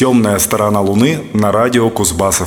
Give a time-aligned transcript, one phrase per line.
[0.00, 2.40] Темная сторона Луны на радио Кузбасс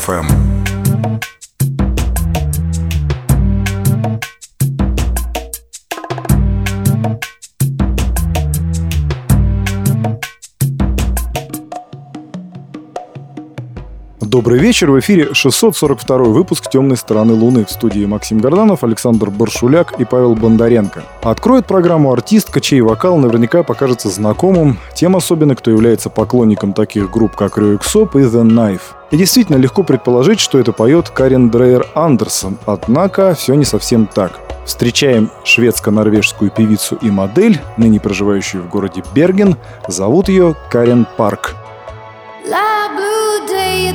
[14.34, 14.90] Добрый вечер.
[14.90, 20.34] В эфире 642 выпуск «Темной стороны Луны» в студии Максим Горданов, Александр Баршуляк и Павел
[20.34, 21.04] Бондаренко.
[21.22, 27.36] Откроет программу артистка, чей вокал наверняка покажется знакомым, тем особенно, кто является поклонником таких групп,
[27.36, 28.82] как Рюиксоп и The Knife.
[29.12, 34.40] И действительно легко предположить, что это поет Карен Дрейер Андерсон, однако все не совсем так.
[34.66, 39.58] Встречаем шведско-норвежскую певицу и модель, ныне проживающую в городе Берген.
[39.88, 41.56] Зовут ее Карен Парк.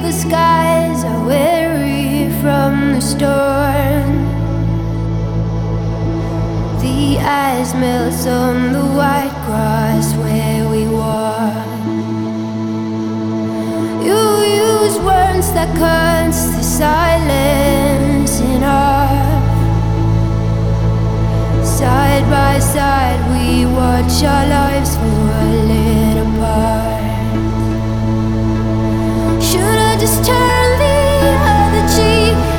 [0.08, 4.08] The skies are weary from the storm.
[6.80, 11.66] The ice melts on the white grass where we walk.
[14.06, 14.22] You
[14.64, 19.56] use words that cuts the silence in off.
[21.66, 25.68] Side by side, we watch our lives for a
[29.54, 30.00] little apart.
[30.00, 32.57] just turn the other cheek?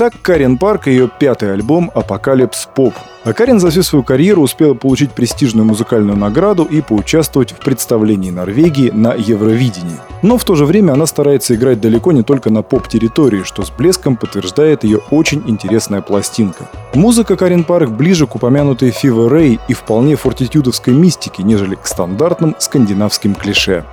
[0.00, 2.94] Итак, Карен Парк и ее пятый альбом «Apocalypse Pop».
[3.22, 8.30] А Карен за всю свою карьеру успела получить престижную музыкальную награду и поучаствовать в представлении
[8.30, 9.98] Норвегии на Евровидении.
[10.22, 13.70] Но в то же время она старается играть далеко не только на поп-территории, что с
[13.70, 16.70] блеском подтверждает ее очень интересная пластинка.
[16.94, 21.86] Музыка Карен Парк ближе к упомянутой Fever Ray и вполне Fortitude овской мистике, нежели к
[21.86, 23.84] стандартным скандинавским клише.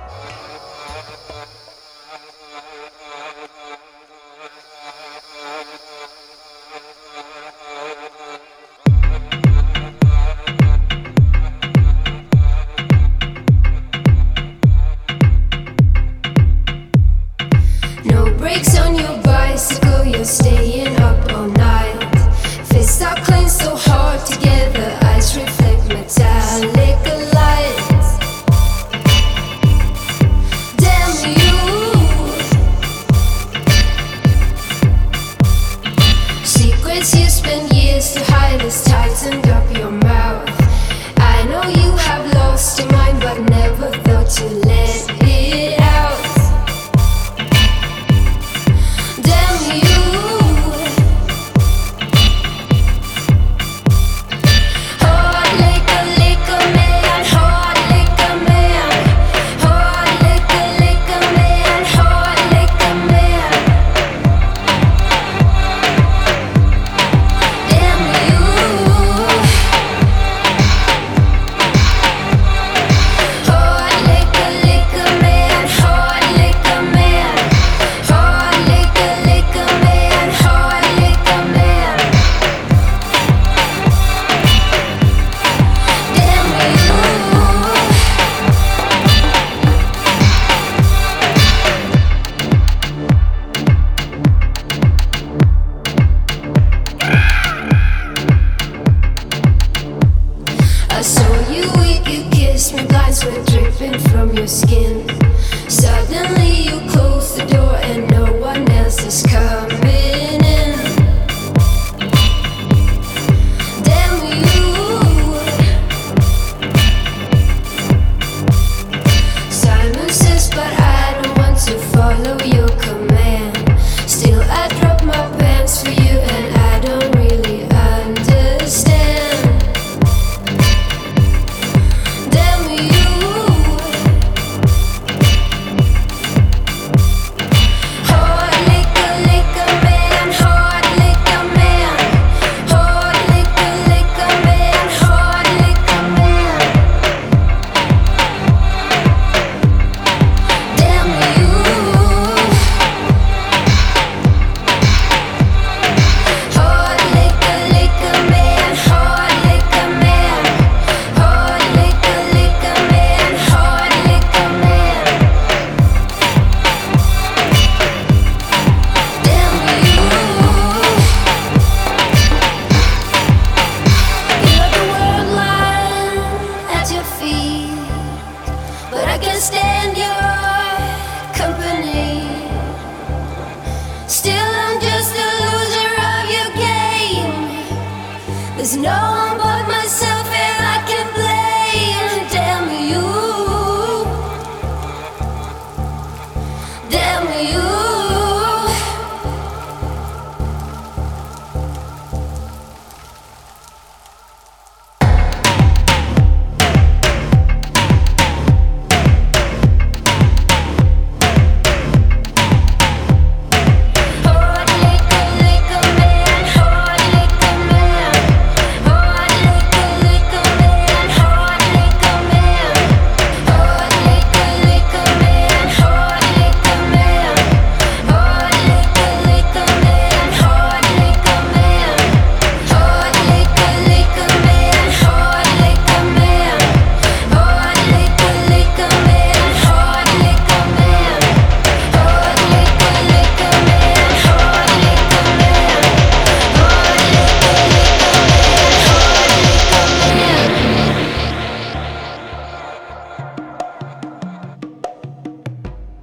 [188.76, 189.17] No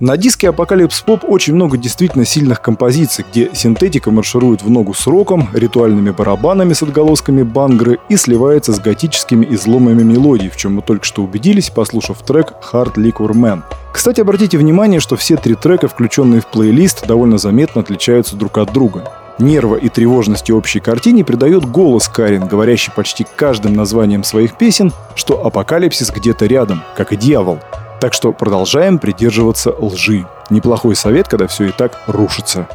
[0.06, 5.08] На диске Apocalypse Pop очень много действительно сильных композиций, где синтетика марширует в ногу с
[5.08, 10.84] роком, ритуальными барабанами с отголосками бангры и сливается с готическими изломами мелодий, в чем мы
[10.84, 13.64] только что убедились, послушав трек Hard Liquor Man.
[13.92, 18.72] Кстати, обратите внимание, что все три трека, включенные в плейлист, довольно заметно отличаются друг от
[18.72, 19.12] друга.
[19.40, 25.44] Нерва и тревожности общей картине придает голос Карин, говорящий почти каждым названием своих песен, что
[25.44, 27.58] апокалипсис где-то рядом, как и дьявол.
[28.06, 30.28] Так что продолжаем придерживаться лжи.
[30.52, 32.68] Неплохой совет, когда все и так рушится.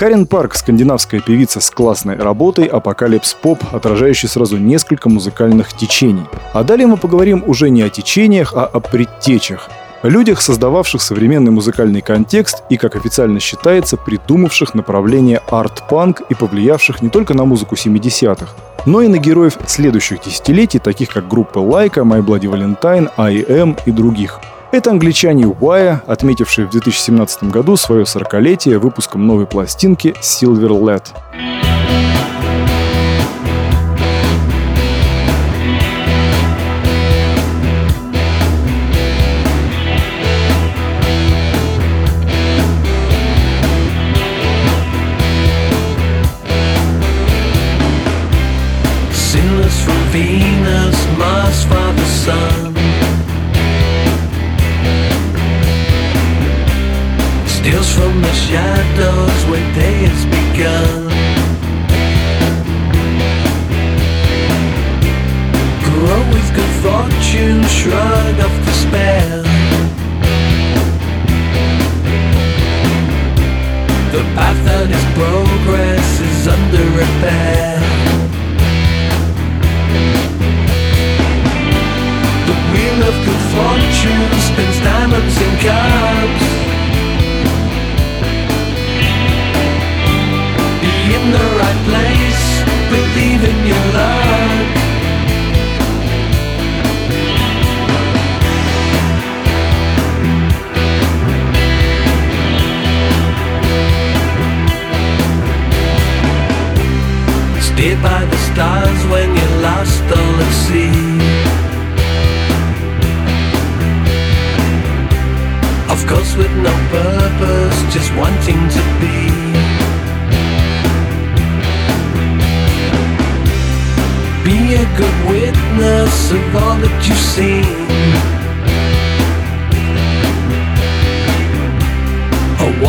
[0.00, 6.24] Карен Парк– скандинавская певица с классной работой Apocalypse Pop, отражающий сразу несколько музыкальных течений.
[6.54, 9.68] А далее мы поговорим уже не о течениях, а о предтечах.
[10.02, 17.10] Людях, создававших современный музыкальный контекст и, как официально считается, придумавших направление арт-панк и повлиявших не
[17.10, 18.54] только на музыку 70-х,
[18.86, 23.76] но и на героев следующих десятилетий, таких как группы Лайка, My Bloody Valentine, R.E.M.
[23.84, 24.40] и других.
[24.72, 30.68] Это англичане Wire, отметившие в 2017 году свое 40-летие выпуском новой пластинки Silver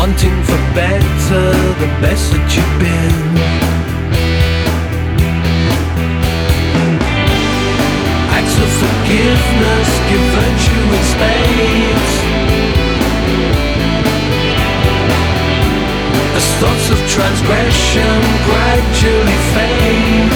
[0.02, 1.46] wanting for better,
[1.78, 3.18] the best that you've been.
[8.36, 12.12] Acts of forgiveness give virtue in spades.
[16.38, 18.18] As thoughts of transgression
[18.48, 20.34] gradually fade.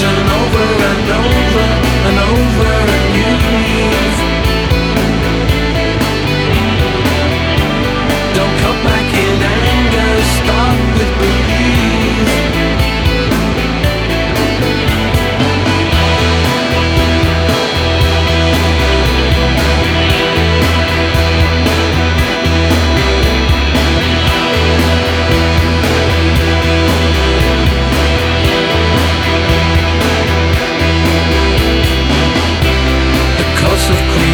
[0.00, 1.66] Turn over and over
[2.08, 2.97] and over.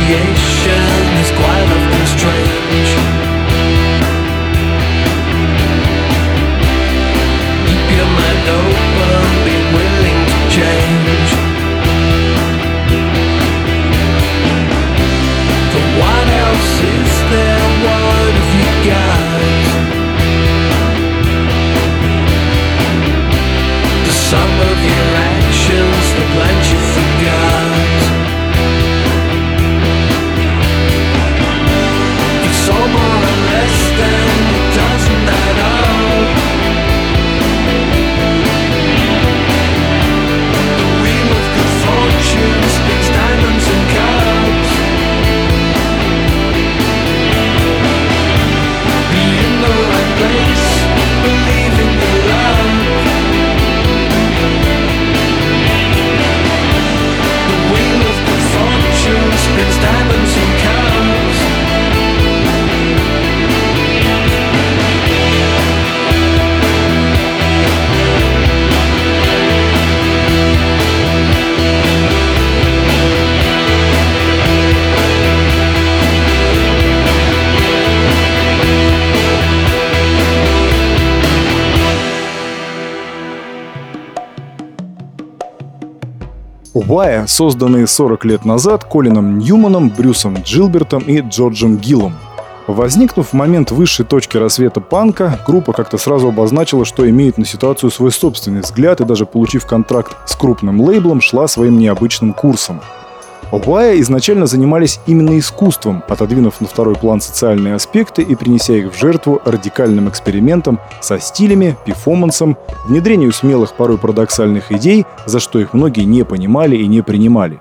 [0.06, 0.84] creation
[1.22, 2.90] is quite often strange.
[7.68, 11.30] Keep your mind open, be willing to change.
[15.72, 17.64] For what else is there?
[17.84, 19.24] What have you got?
[24.04, 25.23] The sum of your
[87.04, 92.14] Wire, созданные 40 лет назад Колином Ньюманом, Брюсом Джилбертом и Джорджем Гиллом.
[92.66, 97.90] Возникнув в момент высшей точки рассвета панка, группа как-то сразу обозначила, что имеет на ситуацию
[97.90, 102.80] свой собственный взгляд и даже получив контракт с крупным лейблом, шла своим необычным курсом.
[103.50, 108.98] Оплая изначально занимались именно искусством, отодвинув на второй план социальные аспекты и принеся их в
[108.98, 116.04] жертву радикальным экспериментам со стилями, перформансом, внедрению смелых порой парадоксальных идей, за что их многие
[116.04, 117.60] не понимали и не принимали.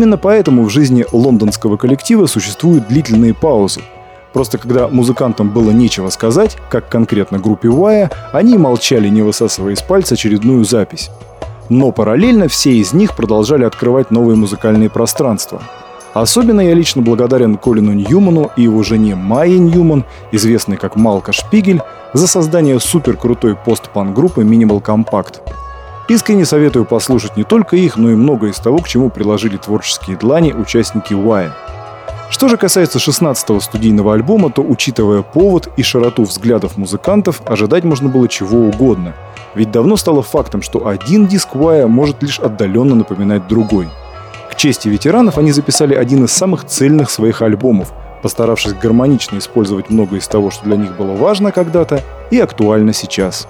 [0.00, 3.82] Именно поэтому в жизни лондонского коллектива существуют длительные паузы.
[4.32, 9.82] Просто когда музыкантам было нечего сказать, как конкретно группе Уая, они молчали, не высасывая из
[9.82, 11.10] пальца очередную запись.
[11.68, 15.60] Но параллельно все из них продолжали открывать новые музыкальные пространства.
[16.14, 21.82] Особенно я лично благодарен Колину Ньюману и его жене Майе Ньюман, известной как Малка Шпигель,
[22.14, 25.42] за создание суперкрутой постпан-группы Minimal Compact.
[26.10, 30.16] Искренне советую послушать не только их, но и многое из того, к чему приложили творческие
[30.16, 31.54] длани участники Уая.
[32.30, 38.08] Что же касается 16-го студийного альбома, то, учитывая повод и широту взглядов музыкантов, ожидать можно
[38.08, 39.14] было чего угодно.
[39.54, 43.88] Ведь давно стало фактом, что один диск Уая может лишь отдаленно напоминать другой.
[44.50, 50.18] К чести ветеранов они записали один из самых цельных своих альбомов, постаравшись гармонично использовать многое
[50.18, 53.46] из того, что для них было важно когда-то и актуально сейчас.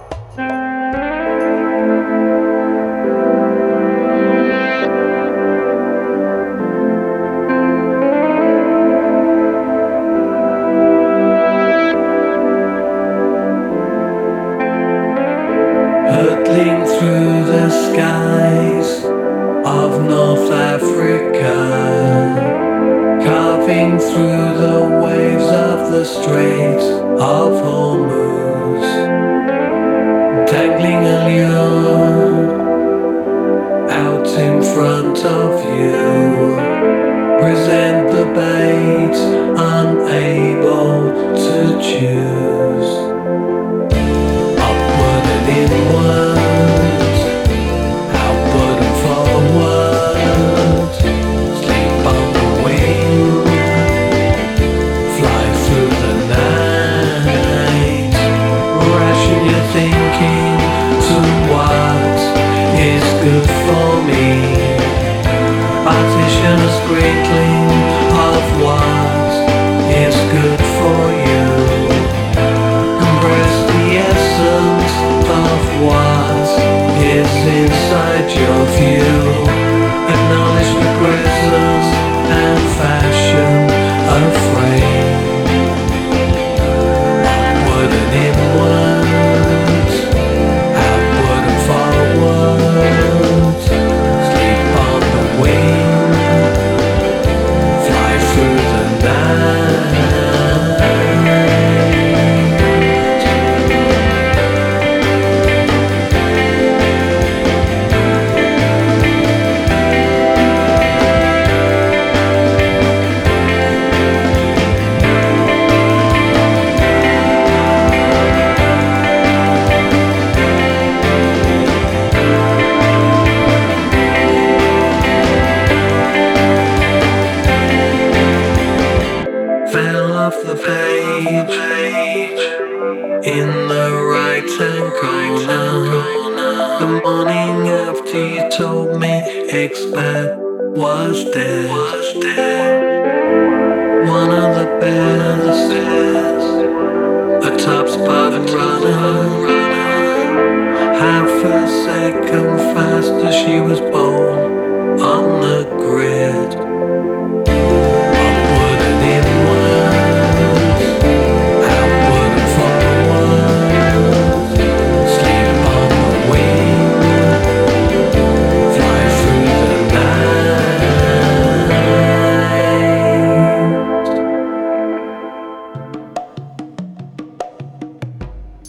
[66.87, 67.50] greatly.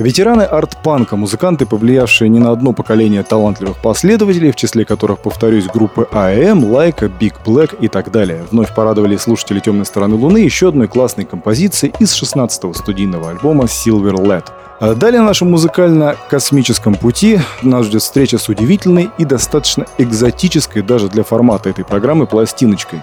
[0.02, 6.08] Ветераны арт-панка, музыканты, повлиявшие не на одно поколение талантливых последователей, в числе которых, повторюсь, группы
[6.12, 10.88] АМ, Лайка, Big Black и так далее, вновь порадовали слушателей «Темной стороны Луны» еще одной
[10.88, 14.46] классной композицией из 16-го студийного альбома Silver Led.
[14.80, 21.10] А Далее на нашем музыкально-космическом пути нас ждет встреча с удивительной и достаточно экзотической даже
[21.10, 23.02] для формата этой программы пластиночкой.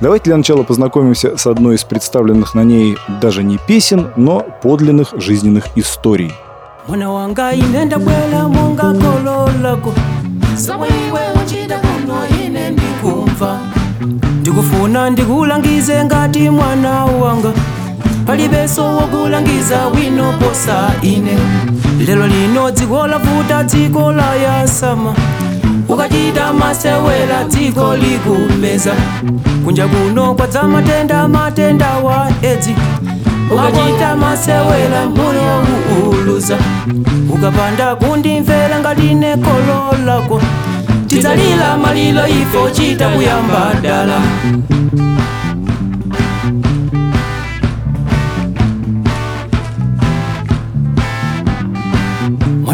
[0.00, 5.14] Давайте для начала познакомимся с одной из представленных на ней даже не песен, но подлинных
[5.18, 6.32] жизненных историй.
[14.40, 17.52] ndikufuna ndikulangize ngati mwana wanga
[18.26, 21.38] palibenso wokulangiza wina posa ine
[22.06, 25.14] lero lino dziko lavuta dziko la yasama
[25.88, 28.94] ukachita masewera dziko likumeza
[29.64, 32.74] kunja kuno kwadza matenda matenda wa edzi
[33.50, 35.64] ukachita masewera moyo
[36.02, 36.58] uuluza
[37.34, 40.40] ukapanda kundimvera ngatine kholo lako.
[41.06, 44.20] Tidzalira malilo ifo chita kuyamba dala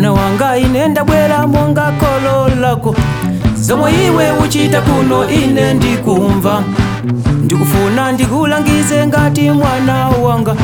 [0.03, 2.95] mwana wanga ine ndabwera monga kholo lako
[3.61, 6.63] zomwe iwe uchita kuno ine ndikumva.
[7.45, 10.55] Ndikufuna ndikulangize ngati mwana wanga.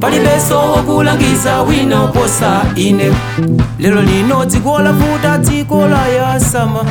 [0.00, 3.12] Palibenso wokulangiza wina posa ine.
[3.78, 6.84] Lero lino dziko lavuta dziko la yasama.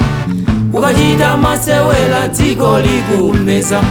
[0.74, 3.82] Ukachita masewera dziko likumeza.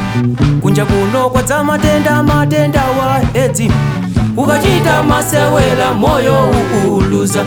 [0.62, 3.70] Kunja kuno kwadza matenda matenda wa edzi
[4.36, 6.34] ukachita masewera moyo
[6.86, 7.44] uuluza.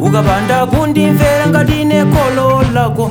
[0.00, 3.10] Ukapanda kundimvera ngati ne kholo lako.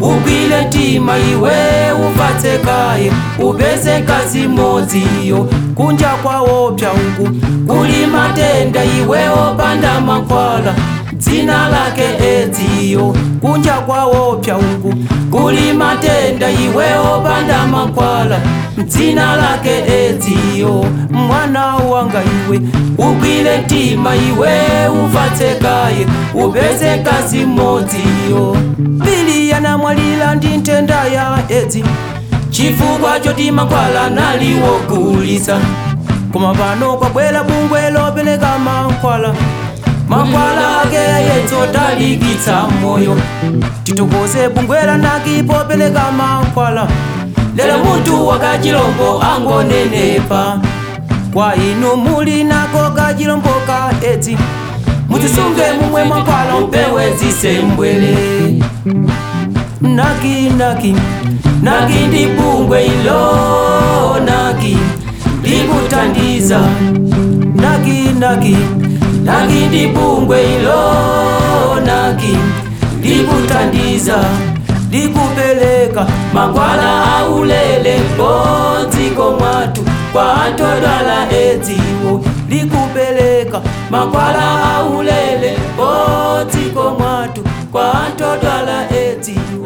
[0.00, 1.52] Ugwile mtima iwe
[1.92, 7.28] upatse kaye upeze kazi modziyo kunja kwawo pya uku
[7.66, 10.74] kuli matenda iwe opanda mankhwala
[11.12, 14.94] dzina lake edziyo kunja kwawo pya uku
[15.30, 18.40] kuli matenda iwe opanda mankhwala
[18.82, 22.60] dzina lake edziyo mwana wanga iwe
[22.98, 31.84] ugwile mtima iwe upatse kaye upeze kazi modziyo mbili yanamwalira ndi ntenda ya edzi
[32.50, 35.58] chifukwa choti mankhwala naliwogulitsa
[36.32, 39.34] koma pano kwabwera bungwe lopereka mankhwala
[40.08, 43.16] mankhwala ake yedzo talikitsa moyo.
[43.84, 46.88] Titokoze bungwe lanaki popereka mankhwala
[47.56, 50.60] lero munthu wakachilombo angonenepa.
[51.34, 54.36] Kwa inu muli nako kachilombo ka edzi
[55.08, 58.16] mutisunge mumwe mankhwala mpewe zisembwere
[59.80, 60.94] naki naki
[61.62, 64.76] naki ndi bungwe ilo naki
[65.42, 66.60] likutandiza
[67.54, 68.56] naki naki
[69.24, 70.80] naki ndi bungwe ilo
[71.86, 72.36] naki
[73.02, 74.24] likutandiza
[74.94, 76.06] ndikupeleka.
[76.34, 82.24] Mangwana aulele mponziko mwatu kwa atodwala edziwo.
[82.46, 83.60] Ndikupeleka.
[83.90, 89.63] Mangwana aulele mponziko mwatu kwa atodwala edziwo.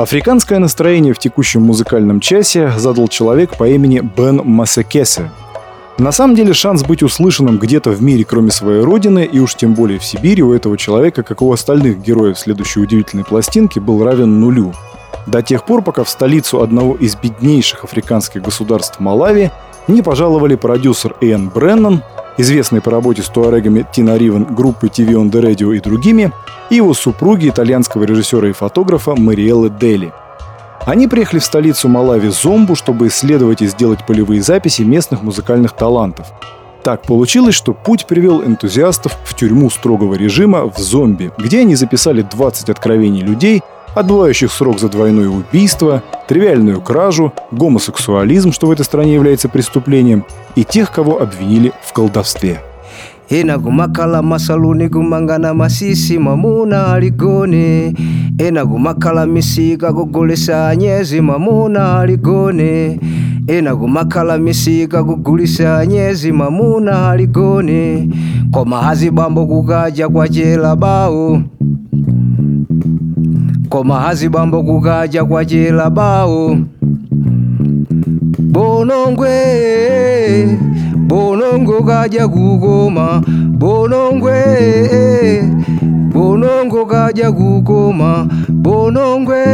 [0.00, 5.30] Африканское настроение в текущем музыкальном часе задал человек по имени Бен Масекесе.
[5.98, 9.74] На самом деле шанс быть услышанным где-то в мире, кроме своей родины, и уж тем
[9.74, 14.40] более в Сибири, у этого человека, как у остальных героев следующей удивительной пластинки, был равен
[14.40, 14.72] нулю.
[15.26, 19.50] До тех пор, пока в столицу одного из беднейших африканских государств Малави
[19.86, 22.02] не пожаловали продюсер Иэн Бреннан,
[22.40, 26.32] известный по работе с туарегами Тина Ривен, группы TV on the Radio и другими,
[26.70, 30.12] и его супруги итальянского режиссера и фотографа Мариэллы Дели.
[30.86, 36.28] Они приехали в столицу Малави Зомбу, чтобы исследовать и сделать полевые записи местных музыкальных талантов.
[36.82, 42.22] Так получилось, что путь привел энтузиастов в тюрьму строгого режима в Зомби, где они записали
[42.22, 43.62] 20 откровений людей,
[43.94, 50.24] отбывающих срок за двойное убийство, тривиальную кражу, гомосексуализм, что в этой стране является преступлением,
[50.56, 52.60] и тех, кого обвинили в колдовстве.
[53.30, 57.94] ena kumakhala masaluni kumangana masisi mamuna aligone
[58.38, 63.00] ena kumakhala misika kugulisa anyezi mamuna aligone
[63.46, 68.08] ena kumakhala misika kugulisa anyezi mamuna aligone
[68.52, 71.42] koma hazibambo kukaja kwachela bawo
[73.70, 76.56] koma hazibambo kukaja kwachela bawo
[78.38, 79.30] bonongwe
[80.96, 83.22] bonongo kaja kukoma.
[83.58, 84.42] Bonongwe
[86.14, 88.26] bonongo kaja kukoma.
[88.48, 89.44] Bonongwe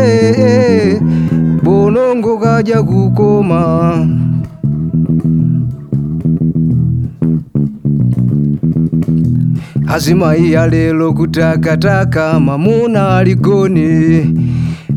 [1.63, 4.07] bonongo kaja kukoma
[9.89, 14.27] azimai iya lelo kutakataka mamuna aligone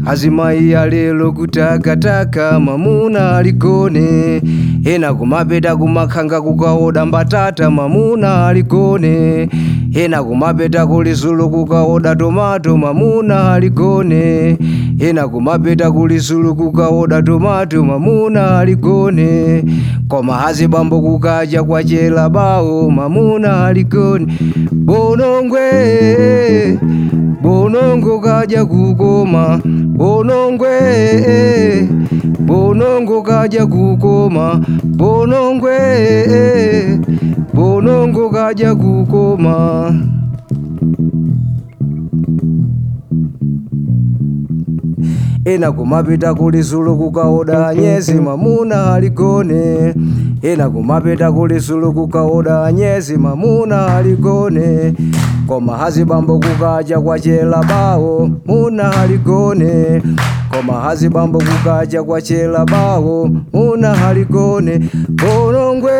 [0.05, 4.41] Azima iya lelo kutakataka mamuna aligone
[4.85, 9.49] ena kumapeta kumakhanga kukaoda mbatata mamuna aligone
[9.93, 14.57] ena kumapeta kulizulukuka kukaoda tomato mamuna aligone.
[14.99, 19.63] Ena kumapeta kulizulukuka kukaoda tomato mamuna aligone.
[20.07, 24.27] Koma hazibambo kukaja kwachela bao mamuna haligone
[24.71, 26.79] bonongwe
[27.41, 29.59] bonongo kaja kukoma.
[29.97, 30.69] Bonongwe
[32.39, 34.61] bonongo kaja kukoma.
[34.83, 35.79] Bonongwe
[37.59, 39.55] gonongo gajya gukoma
[45.45, 49.93] enagumapita kulisulu kukaodanyezi mamuna aligone
[50.41, 54.93] enagumapita kulisulu kukaodanyezi mamuna aligone
[55.47, 60.01] koma hazibambo kukaja kwa chela bawo muna aligone
[60.51, 64.89] koma hazibambo kukaja kwa chela bawo muna aligone
[65.21, 65.91] konongwe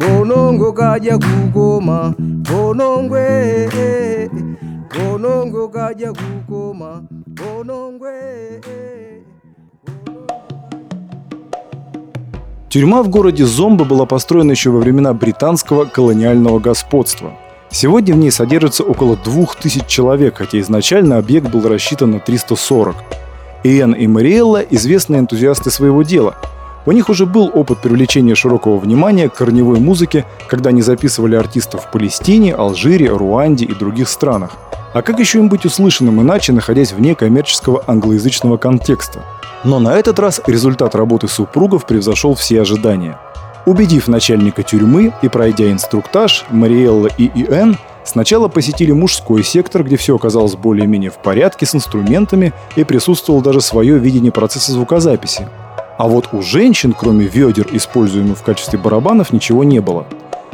[0.00, 2.14] bonongo kaja kukoma
[2.50, 3.68] bonongwe
[4.94, 8.62] bonongo kaja kukoma bonongwe
[12.68, 17.32] Тюрьма в городе Зомба была построена еще во времена британского колониального господства.
[17.70, 22.94] Сегодня в ней содержится около 2000 человек, хотя изначально объект был рассчитан на 340.
[23.64, 26.36] Иэн и Мариэлла– известные энтузиасты своего дела.
[26.88, 31.84] У них уже был опыт привлечения широкого внимания к корневой музыке, когда они записывали артистов
[31.84, 34.52] в Палестине, Алжире, Руанде и других странах.
[34.94, 39.22] А как еще им быть услышанным иначе, находясь вне коммерческого англоязычного контекста?
[39.64, 43.18] Но на этот раз результат работы супругов превзошел все ожидания.
[43.66, 50.16] Убедив начальника тюрьмы и пройдя инструктаж, Мариэлла и Иэн сначала посетили мужской сектор, где все
[50.16, 55.48] оказалось более-менее в порядке с инструментами и присутствовало даже свое видение процесса звукозаписи.
[55.98, 60.06] А вот у женщин, кроме ведер, используемых в качестве барабанов, ничего не было.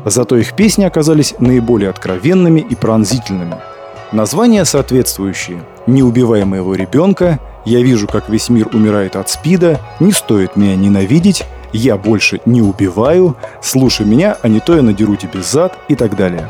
[0.04, 3.56] Зато их песни оказались наиболее откровенными и пронзительными.
[4.10, 5.62] Названия соответствующие.
[5.86, 10.76] «Не убивай моего ребенка», «Я вижу, как весь мир умирает от СПИДа», «Не стоит меня
[10.76, 15.94] ненавидеть», «Я больше не убиваю», «Слушай меня, а не то я надеру тебе зад» и
[15.94, 16.48] так далее.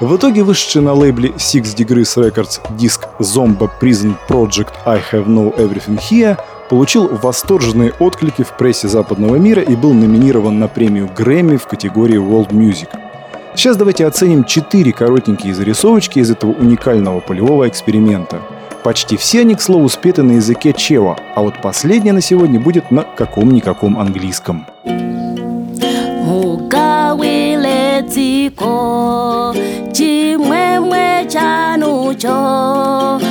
[0.00, 5.54] В итоге вышедший на лейбле Six Degrees Records диск Zomba Prison Project I Have No
[5.56, 6.38] Everything Here
[6.70, 12.16] получил восторженные отклики в прессе западного мира и был номинирован на премию Грэмми в категории
[12.16, 12.88] World Music.
[13.56, 18.40] Сейчас давайте оценим четыре коротенькие зарисовочки из этого уникального полевого эксперимента.
[18.84, 22.90] Почти все они, к слову, спеты на языке чева, а вот последняя на сегодня будет
[22.90, 24.64] на каком-никаком английском.
[28.10, 29.52] dziko
[29.92, 33.29] chimwemwe chanucho pose pose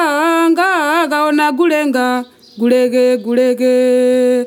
[0.52, 2.24] nga gaona gulenga
[2.58, 4.46] gulege gulege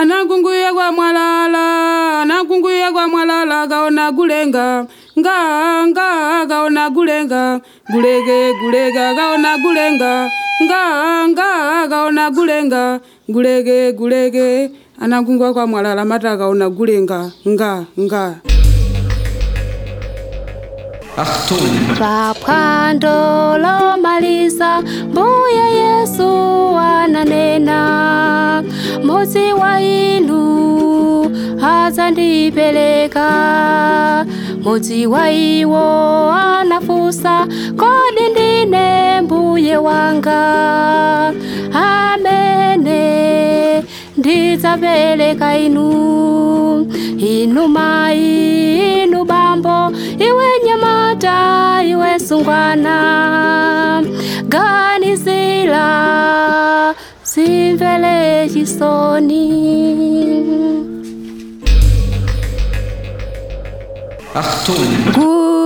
[0.00, 1.64] anangunguya kwa mwalala
[2.22, 4.86] anangunguya kwa mwalala gaona gulenga.
[5.18, 5.36] Nga
[5.90, 7.60] nga gaona gulenga.
[7.92, 10.30] Gulege gulega gaona gulenga.
[10.62, 10.82] Nga
[11.28, 11.50] nga
[11.90, 13.00] gaona gulenga.
[13.28, 14.70] Gulege gulege.
[15.00, 17.30] Anangungwa kwa mwalala mata gaona gulenga.
[17.48, 18.22] Nga nga
[21.98, 26.28] Paphwando lomaliza mbuye Yesu
[26.78, 28.62] ananena.
[29.04, 30.40] Mudzi wa inu
[31.66, 33.26] adzandipeleka
[34.62, 37.46] mudzi wa iwo anafusa
[37.76, 40.42] kodi ndine mbuye wanga.
[41.74, 42.98] Amene
[44.18, 45.86] ndidzapereka inu
[47.34, 49.76] inu mayi inu bambo
[50.28, 51.36] iwe nyamata
[51.92, 52.96] iwe sungwana
[54.52, 55.86] ganizira
[57.30, 58.16] simvele
[58.52, 59.44] chisoni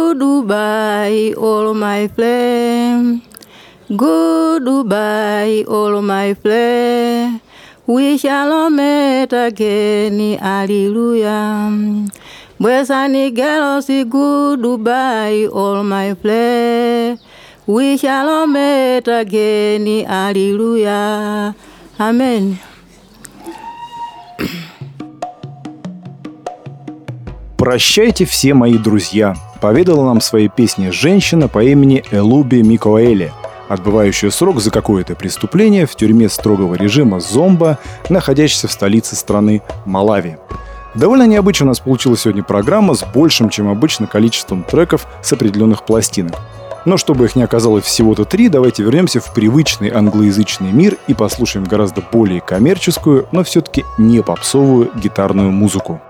[0.03, 3.23] Goodbye, all my flame.
[3.97, 7.12] Goodbye, all my flame.
[7.85, 12.07] We shall meet again, hallelujah.
[12.61, 17.19] Blessed and jealous, goodbye, all my play.
[17.67, 21.57] We shall meet again, hallelujah.
[21.99, 22.59] Amen.
[27.57, 33.33] «Прощайте все мои друзья»,— поведала нам свои песни женщина по имени Элуби Микоэли—
[33.73, 40.37] отбывающая срок за какое-то преступление в тюрьме строгого режима «Зомба», находящейся в столице страны Малави.
[40.95, 45.85] Довольно необычно у нас получилась сегодня программа с большим, чем обычно, количеством треков с определенных
[45.85, 46.35] пластинок.
[46.85, 51.65] Но чтобы их не оказалось всего-то три, давайте вернемся в привычный англоязычный мир и послушаем
[51.65, 56.03] гораздо более коммерческую, но все-таки не попсовую гитарную музыку.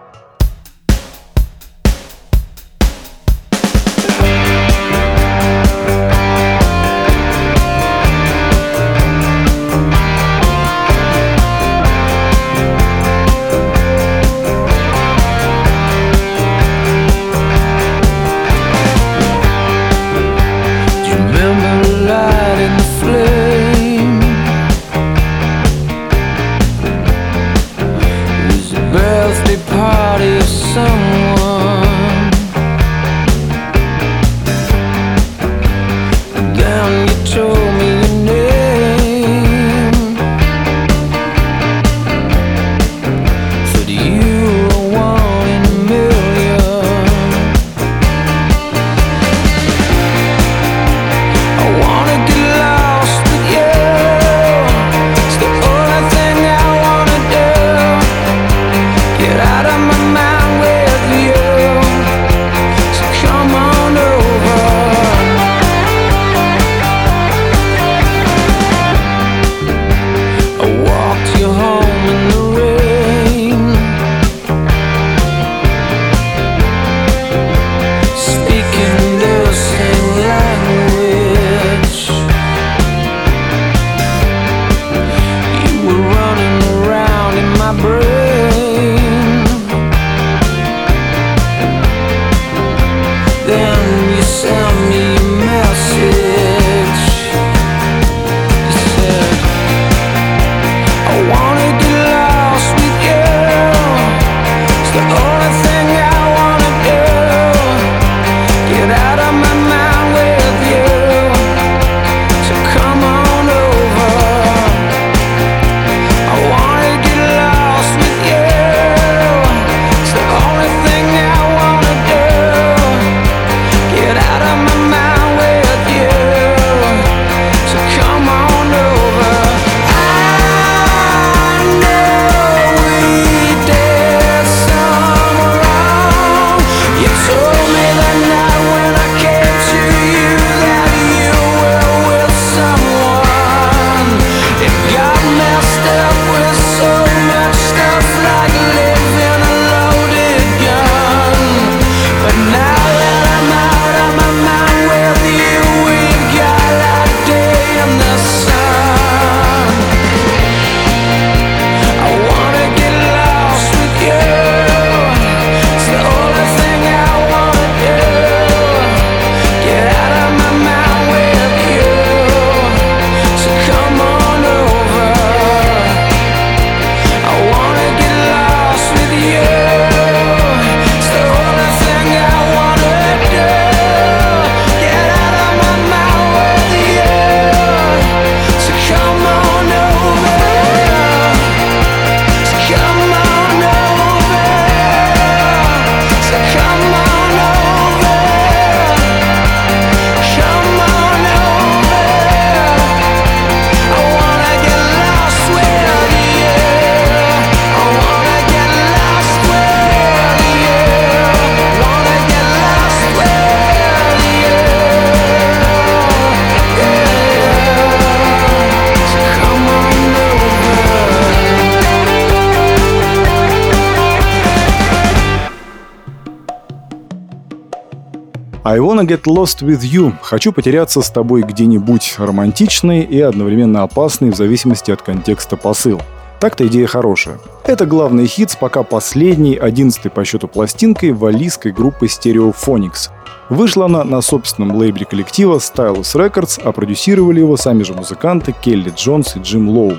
[228.93, 234.37] Wanna Get Lost With You– «Хочу потеряться с тобой где-нибудь» романтичный и одновременно опасный в
[234.37, 236.03] зависимости от контекста посыл.
[236.41, 237.39] Так-то идея хорошая.
[237.65, 243.09] Это главный хит с пока последней, одиннадцатой по счету пластинкой валийской группы Stereophonics.
[243.49, 248.93] Вышла она на собственном лейбле коллектива Stylus Records, а продюсировали его сами же музыканты Келли
[248.95, 249.97] Джонс и Джим Лоу.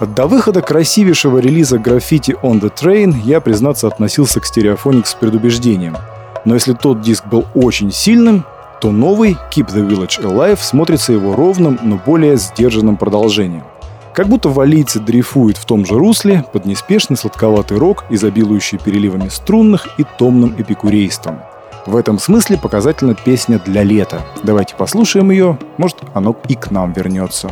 [0.00, 5.96] До выхода красивейшего релиза Graffiti On The Train я, признаться, относился к Stereophonics с предубеждением–
[6.44, 8.44] но если тот диск был очень сильным,
[8.80, 13.64] то новый Keep the Village Alive смотрится его ровным, но более сдержанным продолжением.
[14.12, 19.86] Как будто валийцы дрейфуют в том же русле под неспешный сладковатый рок, изобилующий переливами струнных
[19.98, 21.40] и томным эпикурейством.
[21.86, 24.22] В этом смысле показательна песня «Для лета».
[24.42, 27.50] Давайте послушаем ее, может, оно и к нам вернется.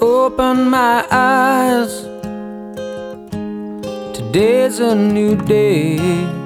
[0.00, 1.90] Open my eyes.
[4.14, 6.41] Today's a new day.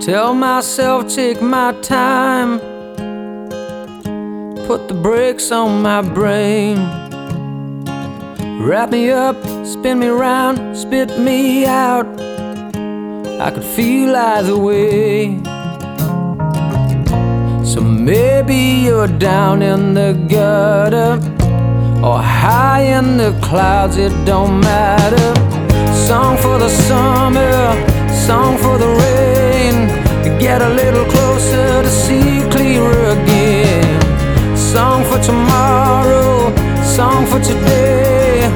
[0.00, 2.58] Tell myself, take my time.
[4.66, 6.78] Put the brakes on my brain.
[8.62, 9.36] Wrap me up,
[9.66, 12.06] spin me round, spit me out.
[13.40, 15.38] I could feel either way.
[17.62, 21.20] So maybe you're down in the gutter
[22.02, 25.34] or high in the clouds, it don't matter.
[25.94, 27.52] Song for the summer,
[28.26, 29.39] song for the rain.
[30.40, 34.56] Get a little closer to see clearer again.
[34.56, 36.50] Song for tomorrow,
[36.82, 38.48] song for today.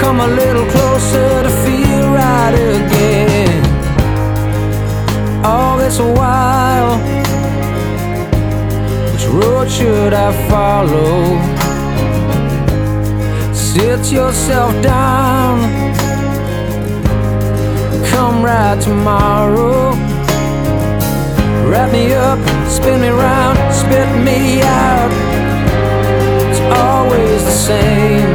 [0.00, 3.64] Come a little closer to feel right again.
[5.44, 6.98] All this while,
[9.12, 11.40] which road should I follow?
[13.54, 15.60] Sit yourself down.
[18.10, 20.01] Come right tomorrow.
[21.70, 22.38] Wrap me up,
[22.68, 25.12] spin me round, spit me out.
[26.50, 28.32] It's always the same.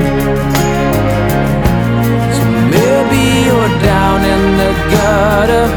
[2.36, 5.68] So maybe you're down in the gutter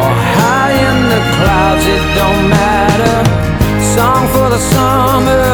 [0.00, 3.16] or high in the clouds, it don't matter.
[3.94, 5.46] Song for the summer,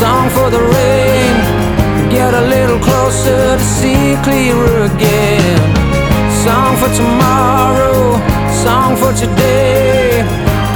[0.00, 1.34] song for the rain.
[2.10, 5.58] Get a little closer to see clearer again.
[6.44, 8.16] Song for tomorrow,
[8.64, 10.26] song for today.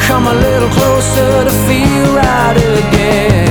[0.06, 3.50] Come a little closer to feel right again.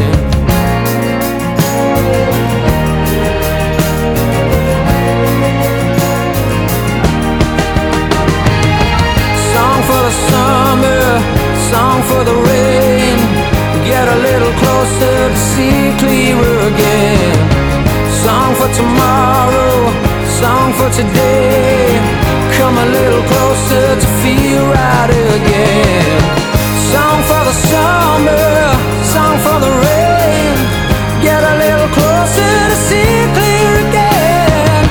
[9.53, 11.03] Song for the summer,
[11.71, 13.17] song for the rain.
[13.83, 17.35] Get a little closer to see clearer again.
[18.23, 19.73] Song for tomorrow,
[20.41, 22.01] song for today.
[22.57, 26.19] Come a little closer to feel right again.
[26.91, 28.49] Song for the summer,
[29.13, 30.55] song for the rain.
[31.27, 34.83] Get a little closer to see clear again.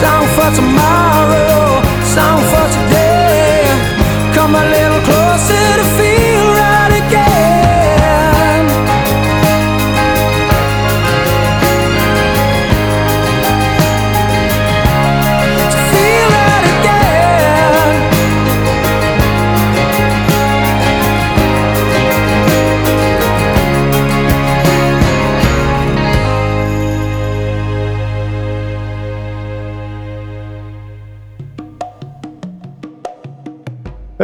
[0.00, 1.84] Song for tomorrow,
[2.16, 3.68] song for today.
[4.36, 5.17] Come a little closer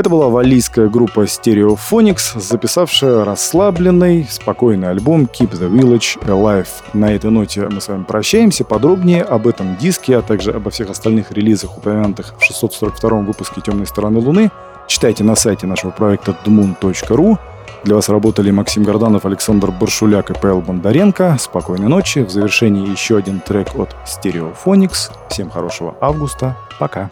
[0.04, 6.68] Это была валлийская группа Stereophonics, записавшая расслабленный, спокойный альбом Keep the Village Alive.
[6.92, 8.64] На этой ноте мы с вами прощаемся.
[8.64, 13.86] Подробнее об этом диске, а также обо всех остальных релизах, упомянутых в 642 выпуске «Темной
[13.86, 14.50] стороны Луны»,
[14.88, 17.38] читайте на сайте нашего проекта dmoon.ru.
[17.84, 21.38] Для вас работали Максим Горданов, Александр Баршуляк и Павел Бондаренко.
[21.40, 22.18] Спокойной ночи.
[22.24, 25.12] В завершении еще один трек от Stereophonics.
[25.30, 26.58] Всем хорошего августа.
[26.78, 27.10] Пока.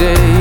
[0.00, 0.39] day.